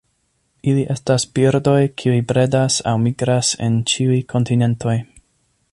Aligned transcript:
Ili 0.69 0.85
estas 0.93 1.25
birdoj 1.39 1.77
kiuj 2.03 2.15
bredas 2.31 2.77
aŭ 2.93 2.97
migras 3.05 3.53
en 3.67 3.79
ĉiuj 3.93 4.19
kontinentoj. 4.35 4.97